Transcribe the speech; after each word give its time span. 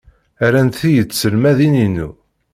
Rant-iyi 0.53 1.03
tselmadin-inu. 1.05 2.09